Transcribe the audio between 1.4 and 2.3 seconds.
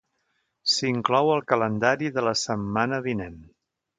calendari de